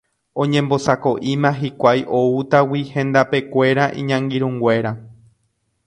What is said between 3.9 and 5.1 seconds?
iñangirũnguéra